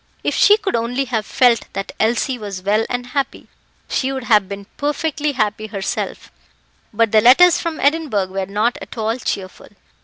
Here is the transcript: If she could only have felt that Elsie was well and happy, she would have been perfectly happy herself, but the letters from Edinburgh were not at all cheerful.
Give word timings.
If 0.23 0.33
she 0.33 0.57
could 0.57 0.75
only 0.75 1.05
have 1.05 1.27
felt 1.27 1.71
that 1.73 1.91
Elsie 1.99 2.39
was 2.39 2.63
well 2.63 2.87
and 2.89 3.05
happy, 3.05 3.47
she 3.87 4.11
would 4.11 4.23
have 4.23 4.49
been 4.49 4.65
perfectly 4.75 5.33
happy 5.33 5.67
herself, 5.67 6.31
but 6.91 7.11
the 7.11 7.21
letters 7.21 7.61
from 7.61 7.79
Edinburgh 7.79 8.25
were 8.29 8.47
not 8.47 8.79
at 8.81 8.97
all 8.97 9.15
cheerful. 9.19 9.67